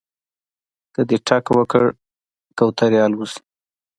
که 0.93 1.01
دې 1.09 1.17
ټک 1.27 1.45
وکړ 1.57 1.83
کوترې 2.57 2.99
الوځي 3.05 3.39